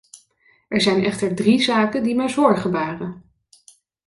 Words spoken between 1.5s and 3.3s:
zaken die mij zorgen baren.